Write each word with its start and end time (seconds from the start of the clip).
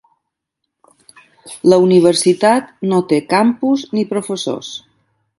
La 1.73 1.77
universitat 1.83 2.71
no 2.93 3.01
té 3.11 3.19
campus 3.35 3.83
ni 3.99 4.07
professors. 4.15 4.73